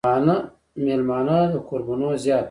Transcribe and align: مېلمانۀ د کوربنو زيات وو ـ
مېلمانۀ 0.85 1.37
د 1.53 1.55
کوربنو 1.67 2.09
زيات 2.23 2.35
وو 2.35 2.39
ـ 2.39 2.39